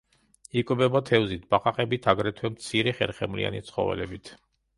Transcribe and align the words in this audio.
იკვებება 0.61 1.01
თევზით, 1.09 1.43
ბაყაყებით, 1.55 2.07
აგრეთვე 2.15 2.51
მცირე 2.55 2.95
ხერხემლიანი 3.01 3.63
ცხოველებით. 3.71 4.35